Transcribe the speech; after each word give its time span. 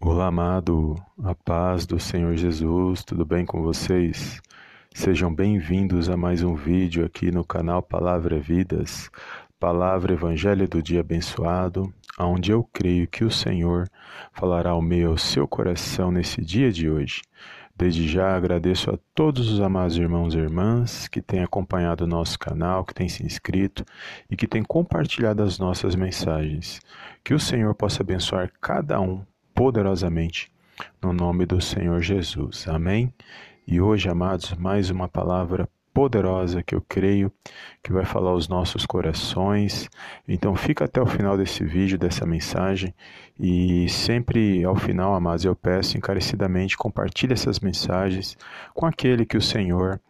Olá, 0.00 0.28
amado, 0.28 0.94
a 1.24 1.34
paz 1.34 1.84
do 1.84 1.98
Senhor 1.98 2.36
Jesus, 2.36 3.02
tudo 3.02 3.24
bem 3.24 3.44
com 3.44 3.62
vocês? 3.62 4.40
Sejam 4.94 5.34
bem-vindos 5.34 6.08
a 6.08 6.16
mais 6.16 6.40
um 6.40 6.54
vídeo 6.54 7.04
aqui 7.04 7.32
no 7.32 7.44
canal 7.44 7.82
Palavra 7.82 8.38
Vidas, 8.38 9.10
Palavra 9.58 10.12
Evangelho 10.12 10.68
do 10.68 10.80
Dia 10.80 11.00
Abençoado, 11.00 11.92
onde 12.16 12.52
eu 12.52 12.62
creio 12.72 13.08
que 13.08 13.24
o 13.24 13.30
Senhor 13.30 13.88
falará 14.32 14.70
ao 14.70 14.80
meu 14.80 15.10
ao 15.10 15.18
seu 15.18 15.48
coração 15.48 16.12
nesse 16.12 16.40
dia 16.42 16.70
de 16.70 16.88
hoje. 16.88 17.20
Desde 17.76 18.06
já 18.06 18.36
agradeço 18.36 18.92
a 18.92 18.98
todos 19.12 19.50
os 19.50 19.60
amados 19.60 19.96
irmãos 19.96 20.32
e 20.32 20.38
irmãs 20.38 21.08
que 21.08 21.20
têm 21.20 21.42
acompanhado 21.42 22.04
o 22.04 22.08
nosso 22.08 22.38
canal, 22.38 22.84
que 22.84 22.94
têm 22.94 23.08
se 23.08 23.26
inscrito 23.26 23.84
e 24.30 24.36
que 24.36 24.46
têm 24.46 24.62
compartilhado 24.62 25.42
as 25.42 25.58
nossas 25.58 25.96
mensagens. 25.96 26.80
Que 27.24 27.34
o 27.34 27.40
Senhor 27.40 27.74
possa 27.74 28.04
abençoar 28.04 28.52
cada 28.60 29.00
um 29.00 29.24
poderosamente 29.58 30.52
no 31.02 31.12
nome 31.12 31.44
do 31.44 31.60
Senhor 31.60 32.00
Jesus. 32.00 32.68
Amém? 32.68 33.12
E 33.66 33.80
hoje, 33.80 34.08
amados, 34.08 34.54
mais 34.54 34.88
uma 34.88 35.08
palavra 35.08 35.68
poderosa 35.92 36.62
que 36.62 36.76
eu 36.76 36.84
creio 36.88 37.32
que 37.82 37.92
vai 37.92 38.04
falar 38.04 38.30
aos 38.30 38.46
nossos 38.46 38.86
corações. 38.86 39.90
Então 40.28 40.54
fica 40.54 40.84
até 40.84 41.02
o 41.02 41.06
final 41.06 41.36
desse 41.36 41.64
vídeo, 41.64 41.98
dessa 41.98 42.24
mensagem 42.24 42.94
e 43.36 43.88
sempre 43.88 44.62
ao 44.62 44.76
final, 44.76 45.12
amados, 45.12 45.44
eu 45.44 45.56
peço 45.56 45.98
encarecidamente 45.98 46.76
compartilhe 46.76 47.32
essas 47.32 47.58
mensagens 47.58 48.38
com 48.72 48.86
aquele 48.86 49.26
que 49.26 49.36
o 49.36 49.42
Senhor 49.42 50.00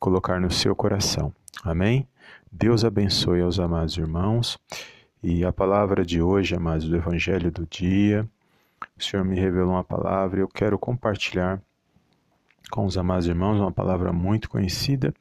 colocar 0.00 0.40
no 0.40 0.50
seu 0.50 0.74
coração. 0.74 1.32
Amém? 1.62 2.08
Deus 2.50 2.84
abençoe 2.84 3.40
aos 3.40 3.60
amados 3.60 3.96
irmãos. 3.96 4.58
E 5.22 5.44
a 5.44 5.52
palavra 5.52 6.04
de 6.04 6.20
hoje, 6.20 6.56
amados, 6.56 6.88
do 6.88 6.96
Evangelho 6.96 7.52
do 7.52 7.64
dia, 7.70 8.28
o 8.98 9.02
Senhor 9.02 9.24
me 9.24 9.38
revelou 9.38 9.74
uma 9.74 9.84
palavra 9.84 10.40
e 10.40 10.42
eu 10.42 10.48
quero 10.48 10.78
compartilhar 10.78 11.60
com 12.70 12.84
os 12.84 12.96
amados 12.96 13.26
irmãos 13.26 13.58
uma 13.58 13.72
palavra 13.72 14.12
muito 14.12 14.48
conhecida 14.48 15.12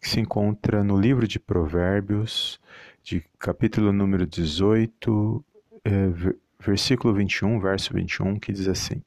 que 0.00 0.08
se 0.08 0.18
encontra 0.18 0.82
no 0.82 0.98
livro 0.98 1.28
de 1.28 1.38
Provérbios, 1.38 2.58
de 3.02 3.22
capítulo 3.38 3.92
número 3.92 4.26
18, 4.26 5.44
eh, 5.84 6.08
versículo 6.58 7.14
21, 7.14 7.60
verso 7.60 7.92
21, 7.92 8.38
que 8.38 8.52
diz 8.52 8.66
assim: 8.66 9.02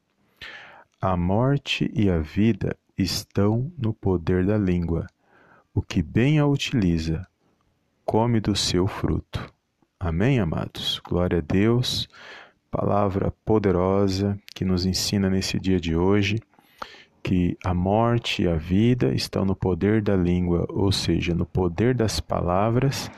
A 1.02 1.18
morte 1.18 1.92
e 1.94 2.10
a 2.10 2.20
vida 2.20 2.78
estão 2.98 3.72
no 3.78 3.94
poder 3.94 4.46
da 4.46 4.58
língua. 4.58 5.08
O 5.74 5.82
que 5.82 6.04
bem 6.04 6.38
a 6.38 6.46
utiliza, 6.46 7.28
come 8.06 8.40
do 8.40 8.56
seu 8.56 8.86
fruto. 8.86 9.52
Amém, 10.00 10.40
amados? 10.40 11.00
Glória 11.04 11.40
a 11.40 11.42
Deus 11.42 12.08
palavra 12.74 13.32
poderosa 13.46 14.36
que 14.56 14.66
nos 14.66 14.84
ensina 14.84 15.30
nesse 15.30 15.60
dia 15.60 15.80
de 15.80 15.96
hoje 15.96 16.40
que 17.22 17.56
a 17.64 17.72
morte 17.72 18.42
e 18.42 18.48
a 18.48 18.56
vida 18.56 19.14
estão 19.14 19.46
no 19.46 19.56
poder 19.56 20.02
da 20.02 20.16
língua, 20.16 20.66
ou 20.68 20.92
seja, 20.92 21.36
no 21.36 21.46
poder 21.46 21.94
das 21.94 22.20
palavras 22.20 23.12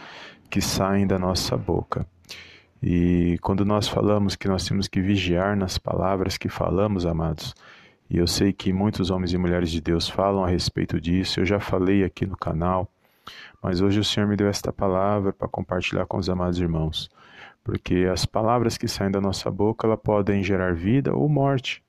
que 0.49 0.61
saem 0.61 1.07
da 1.07 1.17
nossa 1.17 1.55
boca. 1.55 2.05
E 2.83 3.39
quando 3.41 3.65
nós 3.65 3.87
falamos 3.87 4.35
que 4.35 4.47
nós 4.47 4.67
temos 4.67 4.89
que 4.89 5.01
vigiar 5.01 5.55
nas 5.55 5.77
palavras 5.77 6.37
que 6.37 6.49
falamos, 6.49 7.05
amados, 7.05 7.55
e 8.09 8.17
eu 8.17 8.27
sei 8.27 8.51
que 8.51 8.73
muitos 8.73 9.09
homens 9.09 9.33
e 9.33 9.37
mulheres 9.37 9.71
de 9.71 9.79
Deus 9.81 10.07
falam 10.07 10.43
a 10.43 10.49
respeito 10.49 10.99
disso, 10.99 11.39
eu 11.39 11.45
já 11.45 11.59
falei 11.59 12.03
aqui 12.03 12.27
no 12.27 12.37
canal, 12.37 12.87
mas 13.63 13.81
hoje 13.81 13.99
o 14.01 14.03
Senhor 14.03 14.27
me 14.27 14.35
deu 14.35 14.49
esta 14.49 14.71
palavra 14.71 15.31
para 15.31 15.47
compartilhar 15.47 16.05
com 16.05 16.17
os 16.17 16.29
amados 16.29 16.59
irmãos 16.59 17.09
porque 17.65 18.07
as 18.13 18.27
palavras 18.27 18.77
que 18.77 18.87
saem 18.87 19.09
da 19.09 19.19
nossa 19.19 19.49
boca 19.49 19.87
ela 19.87 19.97
podem 19.97 20.43
gerar 20.43 20.75
vida 20.75 21.15
ou 21.15 21.27
morte 21.27 21.83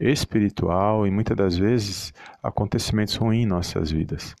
espiritual 0.00 1.06
e 1.06 1.10
muitas 1.10 1.36
das 1.36 1.56
vezes 1.58 2.12
acontecimentos 2.42 3.14
ruins 3.14 3.44
em 3.44 3.46
nossas 3.46 3.90
vidas. 3.90 4.34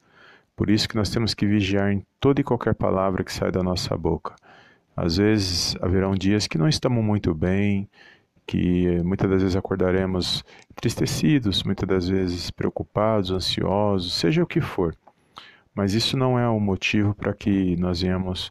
Por 0.56 0.70
isso 0.70 0.88
que 0.88 0.96
nós 0.96 1.10
temos 1.10 1.34
que 1.34 1.46
vigiar 1.46 1.92
em 1.92 2.02
toda 2.18 2.40
e 2.40 2.44
qualquer 2.44 2.74
palavra 2.74 3.22
que 3.22 3.32
sai 3.32 3.52
da 3.52 3.62
nossa 3.62 3.94
boca. 3.94 4.34
Às 4.96 5.18
vezes 5.18 5.76
haverão 5.82 6.14
dias 6.14 6.46
que 6.46 6.56
não 6.56 6.66
estamos 6.66 7.04
muito 7.04 7.34
bem, 7.34 7.86
que 8.46 9.02
muitas 9.04 9.28
das 9.28 9.42
vezes 9.42 9.56
acordaremos 9.56 10.42
entristecidos, 10.70 11.62
muitas 11.62 11.86
das 11.86 12.08
vezes 12.08 12.50
preocupados, 12.50 13.30
ansiosos, 13.30 14.14
seja 14.14 14.42
o 14.42 14.46
que 14.46 14.62
for. 14.62 14.96
Mas 15.74 15.92
isso 15.92 16.16
não 16.16 16.38
é 16.38 16.48
um 16.48 16.60
motivo 16.60 17.14
para 17.14 17.34
que 17.34 17.76
nós 17.76 18.00
venhamos 18.00 18.50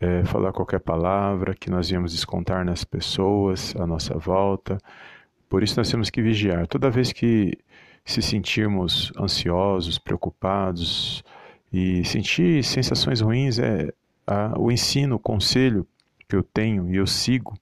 é, 0.00 0.24
falar 0.24 0.52
qualquer 0.52 0.80
palavra, 0.80 1.54
que 1.54 1.70
nós 1.70 1.90
íamos 1.90 2.12
descontar 2.12 2.64
nas 2.64 2.84
pessoas 2.84 3.74
à 3.76 3.86
nossa 3.86 4.16
volta. 4.18 4.78
Por 5.48 5.62
isso 5.62 5.78
nós 5.78 5.90
temos 5.90 6.10
que 6.10 6.20
vigiar. 6.20 6.66
Toda 6.66 6.90
vez 6.90 7.12
que 7.12 7.56
se 8.04 8.20
sentirmos 8.22 9.12
ansiosos, 9.18 9.98
preocupados 9.98 11.24
e 11.72 12.04
sentir 12.04 12.62
sensações 12.62 13.20
ruins, 13.20 13.58
é 13.58 13.92
a, 14.26 14.58
o 14.58 14.70
ensino, 14.70 15.16
o 15.16 15.20
conselho 15.20 15.86
que 16.28 16.36
eu 16.36 16.42
tenho 16.42 16.90
e 16.90 16.96
eu 16.96 17.06
sigo, 17.06 17.54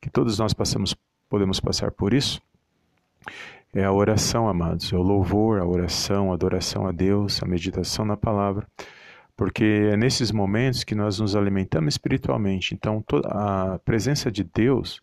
que 0.00 0.10
todos 0.10 0.38
nós 0.38 0.52
passamos, 0.52 0.94
podemos 1.28 1.60
passar 1.60 1.90
por 1.90 2.12
isso, 2.12 2.40
é 3.72 3.84
a 3.84 3.92
oração, 3.92 4.48
amados, 4.48 4.92
é 4.92 4.96
o 4.96 5.02
louvor, 5.02 5.60
a 5.60 5.66
oração, 5.66 6.30
a 6.30 6.34
adoração 6.34 6.86
a 6.86 6.92
Deus, 6.92 7.42
a 7.42 7.46
meditação 7.46 8.04
na 8.04 8.16
palavra 8.16 8.66
porque 9.36 9.90
é 9.92 9.96
nesses 9.96 10.30
momentos 10.30 10.84
que 10.84 10.94
nós 10.94 11.18
nos 11.18 11.34
alimentamos 11.34 11.94
espiritualmente. 11.94 12.74
Então, 12.74 13.04
a 13.24 13.78
presença 13.84 14.30
de 14.30 14.44
Deus, 14.44 15.00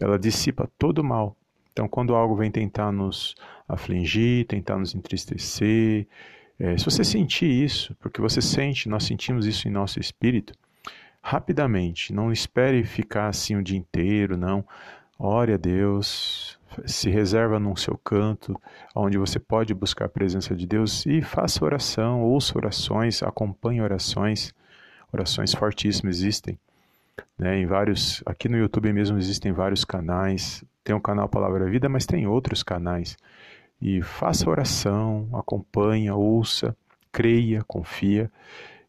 ela 0.00 0.18
dissipa 0.18 0.68
todo 0.78 0.98
o 0.98 1.04
mal. 1.04 1.36
Então, 1.72 1.88
quando 1.88 2.14
algo 2.14 2.34
vem 2.34 2.50
tentar 2.50 2.90
nos 2.90 3.36
afligir, 3.68 4.46
tentar 4.46 4.76
nos 4.78 4.94
entristecer, 4.94 6.06
é, 6.58 6.76
se 6.76 6.84
você 6.84 7.04
sentir 7.04 7.46
isso, 7.46 7.94
porque 8.00 8.20
você 8.20 8.42
sente, 8.42 8.88
nós 8.88 9.04
sentimos 9.04 9.46
isso 9.46 9.68
em 9.68 9.70
nosso 9.70 10.00
espírito, 10.00 10.52
rapidamente, 11.22 12.12
não 12.12 12.32
espere 12.32 12.82
ficar 12.82 13.28
assim 13.28 13.54
o 13.54 13.62
dia 13.62 13.78
inteiro, 13.78 14.36
não. 14.36 14.64
Ore 15.18 15.54
a 15.54 15.56
Deus, 15.56 16.58
se 16.86 17.10
reserva 17.10 17.58
num 17.58 17.74
seu 17.74 17.98
canto, 17.98 18.54
onde 18.94 19.18
você 19.18 19.40
pode 19.40 19.74
buscar 19.74 20.04
a 20.04 20.08
presença 20.08 20.54
de 20.54 20.64
Deus 20.64 21.04
e 21.06 21.20
faça 21.20 21.64
oração, 21.64 22.22
ouça 22.22 22.56
orações, 22.56 23.20
acompanhe 23.22 23.80
orações. 23.80 24.54
Orações 25.12 25.52
fortíssimas 25.52 26.16
existem. 26.16 26.56
Né, 27.36 27.58
em 27.58 27.66
vários, 27.66 28.22
aqui 28.24 28.48
no 28.48 28.56
YouTube 28.56 28.92
mesmo 28.92 29.18
existem 29.18 29.52
vários 29.52 29.84
canais. 29.84 30.62
Tem 30.84 30.94
o 30.94 31.00
canal 31.00 31.28
Palavra 31.28 31.68
Vida, 31.68 31.88
mas 31.88 32.06
tem 32.06 32.26
outros 32.28 32.62
canais. 32.62 33.16
E 33.82 34.00
faça 34.02 34.48
oração, 34.48 35.28
acompanha, 35.32 36.14
ouça, 36.14 36.76
creia, 37.10 37.64
confia 37.66 38.30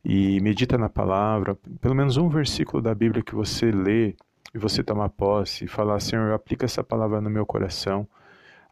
e 0.05 0.39
medita 0.41 0.77
na 0.77 0.89
palavra. 0.89 1.57
Pelo 1.81 1.95
menos 1.95 2.17
um 2.17 2.29
versículo 2.29 2.83
da 2.83 2.93
Bíblia 2.93 3.23
que 3.23 3.33
você 3.33 3.71
lê 3.71 4.15
e 4.53 4.57
você 4.57 4.83
tomar 4.83 5.09
posse 5.09 5.65
e 5.65 5.67
falar: 5.67 5.99
Senhor, 5.99 6.33
aplica 6.33 6.65
essa 6.65 6.83
palavra 6.83 7.21
no 7.21 7.29
meu 7.29 7.45
coração. 7.45 8.07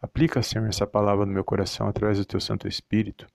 Aplica, 0.02 0.42
Senhor, 0.44 0.68
essa 0.68 0.86
palavra 0.86 1.26
no 1.26 1.32
meu 1.32 1.44
coração 1.44 1.88
através 1.88 2.18
do 2.18 2.26
teu 2.26 2.40
Santo 2.40 2.68
Espírito. 2.68 3.28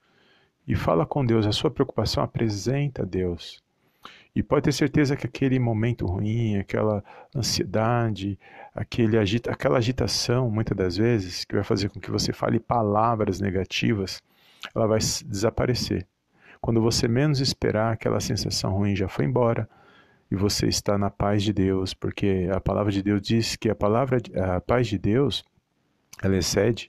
E 0.66 0.76
fala 0.76 1.04
com 1.04 1.24
Deus, 1.24 1.46
a 1.46 1.52
sua 1.52 1.70
preocupação 1.70 2.22
apresenta 2.22 3.02
a 3.02 3.04
Deus. 3.04 3.60
E 4.34 4.42
pode 4.42 4.64
ter 4.64 4.72
certeza 4.72 5.16
que 5.16 5.26
aquele 5.26 5.58
momento 5.58 6.06
ruim, 6.06 6.56
aquela 6.56 7.04
ansiedade, 7.34 8.38
aquele 8.74 9.18
agita, 9.18 9.50
aquela 9.50 9.78
agitação, 9.78 10.50
muitas 10.50 10.76
das 10.76 10.96
vezes, 10.96 11.44
que 11.44 11.54
vai 11.54 11.64
fazer 11.64 11.90
com 11.90 12.00
que 12.00 12.10
você 12.10 12.32
fale 12.32 12.58
palavras 12.58 13.40
negativas, 13.40 14.22
ela 14.74 14.86
vai 14.86 14.98
desaparecer. 14.98 16.06
Quando 16.60 16.80
você 16.80 17.06
menos 17.08 17.40
esperar, 17.40 17.92
aquela 17.92 18.20
sensação 18.20 18.72
ruim 18.72 18.96
já 18.96 19.08
foi 19.08 19.24
embora, 19.26 19.68
e 20.32 20.34
você 20.34 20.66
está 20.66 20.96
na 20.96 21.10
paz 21.10 21.42
de 21.42 21.52
Deus, 21.52 21.92
porque 21.92 22.48
a 22.50 22.58
palavra 22.58 22.90
de 22.90 23.02
Deus 23.02 23.20
diz 23.20 23.54
que 23.54 23.68
a 23.68 23.74
palavra 23.74 24.16
a 24.54 24.62
paz 24.62 24.86
de 24.86 24.96
Deus 24.96 25.44
ela 26.22 26.34
excede 26.34 26.88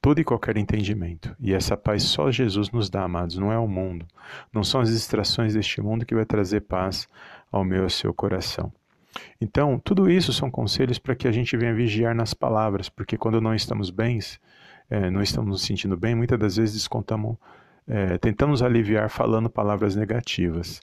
todo 0.00 0.18
e 0.20 0.24
qualquer 0.24 0.56
entendimento. 0.56 1.36
E 1.38 1.52
essa 1.52 1.76
paz 1.76 2.04
só 2.04 2.30
Jesus 2.30 2.70
nos 2.70 2.88
dá, 2.88 3.02
amados, 3.02 3.36
não 3.36 3.52
é 3.52 3.58
o 3.58 3.68
mundo. 3.68 4.06
Não 4.50 4.64
são 4.64 4.80
as 4.80 4.88
distrações 4.88 5.52
deste 5.52 5.82
mundo 5.82 6.06
que 6.06 6.14
vai 6.14 6.24
trazer 6.24 6.62
paz 6.62 7.06
ao 7.52 7.62
meu 7.62 7.80
e 7.80 7.82
ao 7.82 7.90
seu 7.90 8.14
coração. 8.14 8.72
Então, 9.38 9.78
tudo 9.78 10.10
isso 10.10 10.32
são 10.32 10.50
conselhos 10.50 10.98
para 10.98 11.14
que 11.14 11.28
a 11.28 11.32
gente 11.32 11.54
venha 11.58 11.74
vigiar 11.74 12.14
nas 12.14 12.32
palavras, 12.32 12.88
porque 12.88 13.18
quando 13.18 13.38
não 13.38 13.54
estamos 13.54 13.90
bens, 13.90 14.40
é, 14.88 15.10
não 15.10 15.20
estamos 15.20 15.50
nos 15.50 15.62
sentindo 15.62 15.96
bem, 15.96 16.14
muitas 16.14 16.38
das 16.38 16.56
vezes 16.56 16.74
descontamos, 16.74 17.36
é, 17.86 18.16
tentamos 18.16 18.62
aliviar 18.62 19.10
falando 19.10 19.50
palavras 19.50 19.94
negativas. 19.94 20.80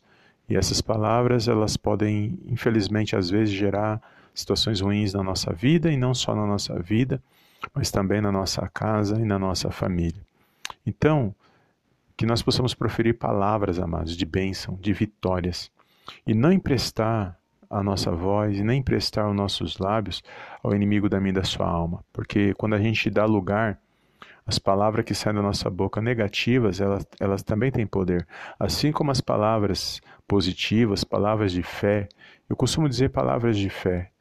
E 0.48 0.56
essas 0.56 0.82
palavras, 0.82 1.48
elas 1.48 1.76
podem, 1.76 2.40
infelizmente, 2.46 3.16
às 3.16 3.30
vezes 3.30 3.54
gerar 3.54 4.02
situações 4.34 4.82
ruins 4.82 5.14
na 5.14 5.24
nossa 5.24 5.52
vida 5.54 5.92
e 5.92 5.98
não 5.98 6.14
só 6.14 6.36
na 6.36 6.46
nossa 6.46 6.78
vida, 6.80 7.22
mas 7.74 7.90
também 7.90 8.22
na 8.22 8.32
nossa 8.32 8.68
casa 8.68 9.20
e 9.20 9.26
na 9.26 9.40
nossa 9.40 9.72
família. 9.72 10.22
Então, 10.86 11.34
que 12.18 12.26
nós 12.26 12.42
possamos 12.42 12.74
proferir 12.74 13.18
palavras, 13.18 13.80
amados, 13.80 14.16
de 14.16 14.26
bênção, 14.26 14.78
de 14.80 14.94
vitórias, 14.94 15.72
e 16.26 16.34
não 16.34 16.52
emprestar 16.52 17.38
a 17.70 17.82
nossa 17.82 18.12
voz 18.12 18.60
e 18.60 18.64
nem 18.64 18.82
prestar 18.82 19.28
os 19.28 19.36
nossos 19.36 19.78
lábios 19.80 20.24
ao 20.64 20.74
inimigo 20.76 21.10
da 21.10 21.20
minha 21.20 21.34
da 21.34 21.44
sua 21.44 21.68
alma. 21.68 22.04
Porque 22.14 22.54
quando 22.54 22.74
a 22.74 22.80
gente 22.80 23.10
dá 23.10 23.26
lugar 23.26 23.80
as 24.46 24.60
palavras 24.60 25.04
que 25.06 25.16
saem 25.16 25.36
da 25.36 25.42
nossa 25.42 25.70
boca 25.70 26.00
negativas, 26.02 26.80
elas, 26.80 27.06
elas 27.20 27.42
também 27.42 27.72
têm 27.72 27.88
poder. 27.88 28.28
Assim 28.60 28.92
como 28.92 29.10
as 29.12 29.20
palavras 29.20 30.00
positivas, 30.28 31.04
palavras 31.04 31.52
de 31.52 31.64
fé. 31.64 32.08
Eu 32.48 32.56
costumo 32.56 32.88
dizer 32.88 33.10
palavras 33.10 33.58
de 33.58 33.70
fé, 33.70 34.12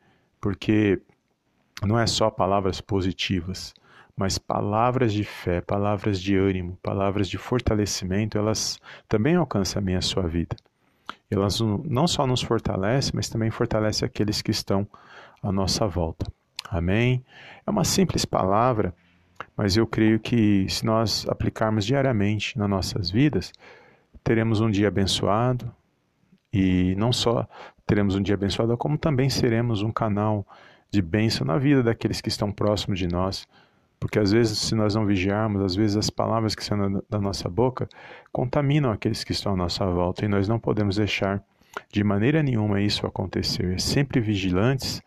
porque 0.40 1.00
não 1.82 1.98
é 1.98 2.06
só 2.06 2.30
palavras 2.30 2.80
positivas, 2.80 3.74
mas 4.16 4.38
palavras 4.38 5.12
de 5.12 5.24
fé, 5.24 5.60
palavras 5.60 6.18
de 6.20 6.36
ânimo, 6.36 6.78
palavras 6.82 7.28
de 7.28 7.36
fortalecimento, 7.36 8.38
elas 8.38 8.78
também 9.06 9.34
alcançam 9.34 9.80
a 9.80 9.84
minha 9.84 9.98
a 9.98 10.02
sua 10.02 10.26
vida. 10.26 10.56
Elas 11.30 11.60
não 11.60 12.06
só 12.06 12.26
nos 12.26 12.40
fortalecem, 12.40 13.12
mas 13.14 13.28
também 13.28 13.50
fortalecem 13.50 14.06
aqueles 14.06 14.40
que 14.40 14.50
estão 14.50 14.86
à 15.42 15.52
nossa 15.52 15.86
volta. 15.86 16.32
Amém? 16.70 17.22
É 17.66 17.70
uma 17.70 17.84
simples 17.84 18.24
palavra, 18.24 18.94
mas 19.56 19.76
eu 19.76 19.86
creio 19.86 20.18
que 20.18 20.66
se 20.68 20.84
nós 20.84 21.26
aplicarmos 21.28 21.84
diariamente 21.84 22.58
nas 22.58 22.68
nossas 22.68 23.10
vidas, 23.10 23.52
teremos 24.22 24.60
um 24.60 24.70
dia 24.70 24.88
abençoado 24.88 25.70
e 26.52 26.94
não 26.96 27.12
só 27.12 27.46
teremos 27.86 28.14
um 28.14 28.22
dia 28.22 28.34
abençoado, 28.34 28.76
como 28.76 28.96
também 28.96 29.28
seremos 29.28 29.82
um 29.82 29.92
canal 29.92 30.46
de 30.90 31.02
bênção 31.02 31.46
na 31.46 31.58
vida 31.58 31.82
daqueles 31.82 32.20
que 32.20 32.28
estão 32.28 32.50
próximos 32.52 32.98
de 32.98 33.08
nós. 33.08 33.46
Porque 33.98 34.18
às 34.18 34.32
vezes, 34.32 34.58
se 34.58 34.74
nós 34.74 34.94
não 34.94 35.06
vigiarmos, 35.06 35.62
às 35.62 35.74
vezes 35.74 35.96
as 35.96 36.10
palavras 36.10 36.54
que 36.54 36.62
saem 36.62 37.00
da 37.08 37.20
nossa 37.20 37.48
boca 37.48 37.88
contaminam 38.32 38.90
aqueles 38.90 39.24
que 39.24 39.32
estão 39.32 39.54
à 39.54 39.56
nossa 39.56 39.86
volta 39.86 40.24
e 40.24 40.28
nós 40.28 40.48
não 40.48 40.58
podemos 40.58 40.96
deixar 40.96 41.42
de 41.92 42.04
maneira 42.04 42.42
nenhuma 42.42 42.80
isso 42.80 43.06
acontecer. 43.06 43.80
Sempre 43.80 44.20
vigilantes 44.20 45.02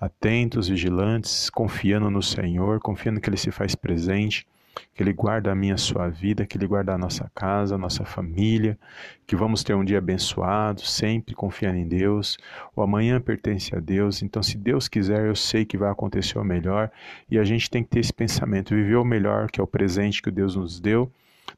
atentos, 0.00 0.68
vigilantes, 0.68 1.50
confiando 1.50 2.10
no 2.10 2.22
Senhor, 2.22 2.80
confiando 2.80 3.20
que 3.20 3.28
Ele 3.28 3.36
se 3.36 3.50
faz 3.50 3.74
presente, 3.74 4.46
que 4.94 5.02
Ele 5.02 5.12
guarda 5.12 5.52
a 5.52 5.54
minha 5.54 5.74
a 5.74 5.78
sua 5.78 6.08
vida, 6.08 6.46
que 6.46 6.56
Ele 6.56 6.66
guarda 6.66 6.94
a 6.94 6.98
nossa 6.98 7.30
casa, 7.34 7.74
a 7.74 7.78
nossa 7.78 8.04
família, 8.04 8.78
que 9.26 9.36
vamos 9.36 9.62
ter 9.62 9.74
um 9.74 9.84
dia 9.84 9.98
abençoado, 9.98 10.80
sempre 10.80 11.34
confiando 11.34 11.76
em 11.76 11.86
Deus. 11.86 12.38
O 12.74 12.80
amanhã 12.80 13.20
pertence 13.20 13.76
a 13.76 13.80
Deus, 13.80 14.22
então 14.22 14.42
se 14.42 14.56
Deus 14.56 14.88
quiser, 14.88 15.26
eu 15.26 15.36
sei 15.36 15.64
que 15.66 15.76
vai 15.76 15.90
acontecer 15.90 16.38
o 16.38 16.44
melhor 16.44 16.90
e 17.30 17.38
a 17.38 17.44
gente 17.44 17.68
tem 17.68 17.82
que 17.82 17.90
ter 17.90 18.00
esse 18.00 18.12
pensamento, 18.12 18.74
viver 18.74 18.96
o 18.96 19.04
melhor, 19.04 19.50
que 19.50 19.60
é 19.60 19.62
o 19.62 19.66
presente 19.66 20.22
que 20.22 20.30
Deus 20.30 20.56
nos 20.56 20.80
deu 20.80 21.12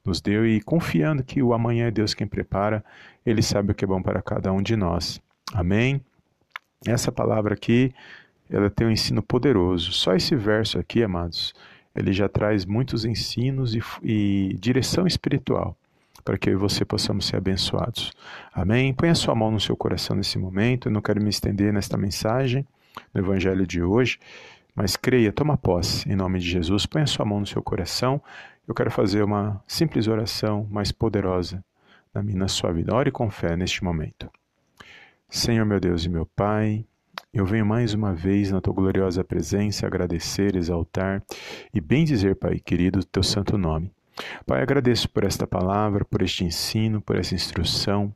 nos 0.05 0.21
deu 0.21 0.47
e 0.47 0.61
confiando 0.61 1.23
que 1.23 1.43
o 1.43 1.53
amanhã 1.53 1.87
é 1.87 1.91
Deus 1.91 2.15
quem 2.15 2.27
prepara, 2.27 2.85
Ele 3.25 3.43
sabe 3.43 3.73
o 3.73 3.75
que 3.75 3.85
é 3.85 3.87
bom 3.87 4.03
para 4.03 4.23
cada 4.23 4.53
um 4.53 4.63
de 4.63 4.75
nós. 4.75 5.21
Amém? 5.53 6.01
Essa 6.87 7.13
palavra 7.13 7.55
aqui 7.55 7.95
ela 8.53 8.71
tem 8.71 8.87
um 8.87 8.91
ensino 8.91 9.23
poderoso. 9.23 9.93
Só 9.93 10.15
esse 10.15 10.37
verso 10.37 10.79
aqui, 10.79 11.03
amados, 11.03 11.55
ele 11.95 12.13
já 12.13 12.29
traz 12.29 12.65
muitos 12.65 13.05
ensinos 13.05 13.75
e, 13.75 13.83
e 14.03 14.57
direção 14.61 15.07
espiritual 15.07 15.77
para 16.25 16.39
que 16.39 16.49
eu 16.49 16.53
e 16.53 16.57
você 16.57 16.85
possamos 16.85 17.27
ser 17.27 17.37
abençoados. 17.37 18.13
Amém? 18.53 18.95
Põe 18.95 19.09
a 19.09 19.15
sua 19.15 19.35
mão 19.35 19.51
no 19.51 19.59
seu 19.59 19.77
coração 19.77 20.15
nesse 20.15 20.39
momento. 20.39 20.89
Eu 20.89 20.93
não 20.93 21.01
quero 21.01 21.21
me 21.21 21.29
estender 21.29 21.73
nesta 21.73 21.97
mensagem, 21.97 22.67
no 23.13 23.21
Evangelho 23.21 23.67
de 23.67 23.83
hoje, 23.83 24.19
mas 24.75 24.97
creia, 24.97 25.33
toma 25.33 25.57
posse 25.57 26.09
em 26.09 26.15
nome 26.15 26.39
de 26.39 26.49
Jesus. 26.49 26.87
Põe 26.87 27.03
a 27.03 27.07
sua 27.07 27.25
mão 27.25 27.41
no 27.41 27.47
seu 27.47 27.63
coração. 27.63 28.23
Eu 28.69 28.75
quero 28.75 28.91
fazer 28.91 29.23
uma 29.23 29.63
simples 29.67 30.07
oração 30.07 30.67
mais 30.71 30.93
poderosa 30.93 31.65
na 32.15 32.23
minha 32.23 32.39
na 32.39 32.49
sua 32.49 32.73
vida. 32.73 32.95
Ore 32.95 33.11
com 33.11 33.29
fé 33.31 33.57
neste 33.57 33.83
momento. 33.83 34.31
Senhor 35.29 35.65
meu 35.65 35.81
Deus 35.81 36.05
e 36.05 36.09
meu 36.09 36.27
Pai, 36.27 36.85
eu 37.33 37.47
venho 37.47 37.65
mais 37.65 37.95
uma 37.95 38.13
vez 38.13 38.51
na 38.51 38.61
tua 38.61 38.75
gloriosa 38.75 39.25
presença 39.25 39.87
agradecer, 39.87 40.55
exaltar 40.55 41.23
e 41.73 41.81
bendizer, 41.81 42.37
Pai 42.37 42.59
querido, 42.59 43.03
teu 43.05 43.23
santo 43.23 43.57
nome. 43.57 43.91
Pai, 44.45 44.61
agradeço 44.61 45.09
por 45.09 45.25
esta 45.25 45.47
palavra, 45.47 46.05
por 46.05 46.21
este 46.21 46.45
ensino, 46.45 47.01
por 47.01 47.17
essa 47.17 47.35
instrução. 47.35 48.15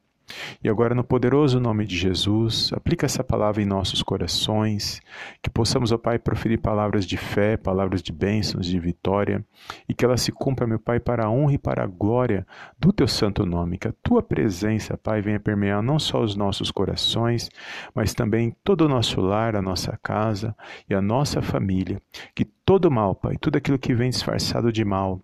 E 0.62 0.68
agora, 0.68 0.94
no 0.94 1.04
poderoso 1.04 1.60
nome 1.60 1.86
de 1.86 1.96
Jesus, 1.96 2.72
aplica 2.72 3.06
essa 3.06 3.22
palavra 3.22 3.62
em 3.62 3.66
nossos 3.66 4.02
corações, 4.02 5.00
que 5.42 5.50
possamos, 5.50 5.92
ó 5.92 5.98
Pai, 5.98 6.18
proferir 6.18 6.60
palavras 6.60 7.04
de 7.04 7.16
fé, 7.16 7.56
palavras 7.56 8.02
de 8.02 8.12
bênçãos, 8.12 8.66
de 8.66 8.78
vitória, 8.78 9.44
e 9.88 9.94
que 9.94 10.04
ela 10.04 10.16
se 10.16 10.32
cumpra, 10.32 10.66
meu 10.66 10.78
Pai, 10.78 10.98
para 10.98 11.26
a 11.26 11.30
honra 11.30 11.54
e 11.54 11.58
para 11.58 11.84
a 11.84 11.86
glória 11.86 12.46
do 12.78 12.92
Teu 12.92 13.08
santo 13.08 13.46
nome. 13.46 13.78
Que 13.78 13.88
a 13.88 13.94
Tua 14.02 14.22
presença, 14.22 14.96
Pai, 14.96 15.20
venha 15.20 15.40
permear 15.40 15.82
não 15.82 15.98
só 15.98 16.22
os 16.22 16.34
nossos 16.36 16.70
corações, 16.70 17.48
mas 17.94 18.14
também 18.14 18.54
todo 18.64 18.82
o 18.82 18.88
nosso 18.88 19.20
lar, 19.20 19.56
a 19.56 19.62
nossa 19.62 19.98
casa 20.02 20.54
e 20.88 20.94
a 20.94 21.00
nossa 21.00 21.40
família. 21.40 22.00
Que 22.34 22.44
todo 22.44 22.90
mal, 22.90 23.14
Pai, 23.14 23.36
tudo 23.40 23.56
aquilo 23.56 23.78
que 23.78 23.94
vem 23.94 24.10
disfarçado 24.10 24.72
de 24.72 24.84
mal, 24.84 25.20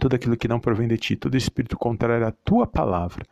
tudo 0.00 0.16
aquilo 0.16 0.36
que 0.36 0.48
não 0.48 0.58
provém 0.58 0.88
de 0.88 0.96
ti, 0.96 1.16
todo 1.16 1.36
espírito 1.36 1.76
contrário 1.76 2.26
à 2.26 2.32
tua 2.32 2.66
palavra, 2.66 3.24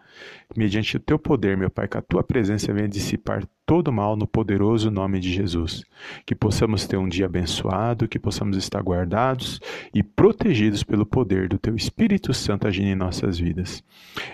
mediante 0.55 0.97
o 0.97 1.01
teu 1.01 1.19
poder, 1.19 1.57
meu 1.57 1.71
Pai, 1.71 1.89
que 1.89 1.97
a 1.97 2.03
tua 2.03 2.23
presença 2.23 2.73
venha 2.73 2.89
dissipar 2.89 3.45
todo 3.65 3.93
mal 3.93 4.17
no 4.17 4.27
poderoso 4.27 4.91
nome 4.91 5.21
de 5.21 5.33
Jesus. 5.33 5.85
Que 6.27 6.35
possamos 6.35 6.87
ter 6.87 6.97
um 6.97 7.09
dia 7.09 7.27
abençoado, 7.27 8.09
que 8.09 8.19
possamos 8.19 8.57
estar 8.57 8.83
guardados 8.83 9.61
e 9.95 10.03
protegidos 10.03 10.83
pelo 10.83 11.07
poder 11.07 11.49
do 11.49 11.59
teu 11.59 11.75
Espírito 11.75 12.35
Santo 12.35 12.67
agindo 12.67 12.89
em 12.89 12.97
nossas 12.97 13.39
vidas. 13.39 13.83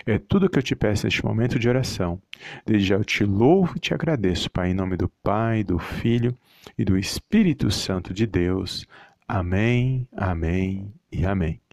É 0.05 0.17
tudo 0.17 0.49
que 0.49 0.57
eu 0.57 0.63
te 0.63 0.75
peço 0.75 1.05
neste 1.05 1.23
momento 1.23 1.57
de 1.57 1.69
oração. 1.69 2.21
Desde 2.65 2.87
já 2.87 2.95
eu 2.95 3.05
te 3.05 3.23
louvo 3.23 3.77
e 3.77 3.79
te 3.79 3.93
agradeço, 3.93 4.51
Pai, 4.51 4.71
em 4.71 4.73
nome 4.73 4.97
do 4.97 5.07
Pai, 5.23 5.63
do 5.63 5.79
Filho 5.79 6.35
e 6.77 6.83
do 6.83 6.97
Espírito 6.97 7.71
Santo 7.71 8.13
de 8.13 8.25
Deus. 8.25 8.85
Amém, 9.27 10.07
amém 10.15 10.91
e 11.11 11.25
amém. 11.25 11.66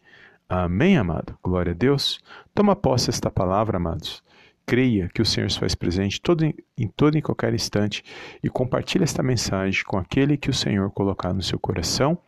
Amém, 0.49 0.97
amado? 0.97 1.37
Glória 1.43 1.73
a 1.73 1.75
Deus. 1.75 2.21
Toma 2.55 2.77
posse 2.77 3.11
esta 3.11 3.31
palavra, 3.31 3.77
amados. 3.79 4.23
Creia 4.67 5.11
que 5.13 5.21
o 5.21 5.27
Senhor 5.27 5.51
se 5.51 5.59
faz 5.59 5.75
presente 5.75 6.21
todo, 6.21 6.45
em 6.45 6.89
todo 6.97 7.19
e 7.19 7.23
qualquer 7.23 7.53
instante 7.53 8.03
e 8.43 8.49
compartilhe 8.49 9.05
esta 9.05 9.23
mensagem 9.23 9.85
com 9.85 9.99
aquele 9.99 10.37
que 10.37 10.49
o 10.49 10.55
Senhor 10.55 10.91
colocar 10.91 11.35
no 11.35 11.43
seu 11.43 11.59
coração. 11.59 12.19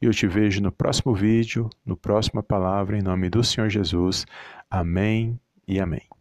E 0.00 0.06
eu 0.06 0.12
te 0.12 0.26
vejo 0.26 0.60
no 0.60 0.72
próximo 0.72 1.14
vídeo, 1.14 1.70
no 1.84 1.96
próxima 1.96 2.42
palavra, 2.42 2.98
em 2.98 3.02
nome 3.02 3.30
do 3.30 3.42
Senhor 3.42 3.68
Jesus. 3.68 4.26
Amém 4.70 5.38
e 5.66 5.80
amém. 5.80 6.15